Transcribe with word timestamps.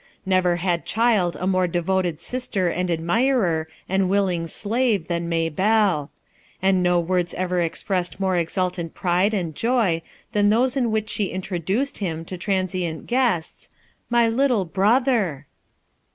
Never 0.25 0.55
had 0.55 0.83
child 0.83 1.37
a 1.39 1.45
more 1.45 1.67
devoted 1.67 2.19
sister 2.19 2.69
and 2.69 2.89
admirer 2.89 3.67
and 3.87 4.09
willing 4.09 4.47
slave 4.47 5.07
than 5.07 5.29
May 5.29 5.47
belle; 5.47 6.09
and 6.59 6.81
no 6.81 6.99
words 6.99 7.35
ever 7.35 7.61
ex 7.61 7.83
pressed 7.83 8.19
more 8.19 8.35
exultant 8.35 8.95
pride 8.95 9.35
and 9.35 9.53
joy 9.53 10.01
than 10.31 10.49
those 10.49 10.75
in 10.75 10.89
which 10.89 11.09
she 11.11 11.27
introduced 11.27 11.99
him 11.99 12.25
to 12.25 12.35
transient 12.35 13.05
guests:" 13.05 13.69
Sly 14.09 14.27
little 14.27 14.65
brother." 14.65 15.45